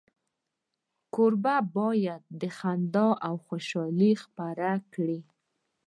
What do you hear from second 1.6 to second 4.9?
باید خندا او خوشالي خپره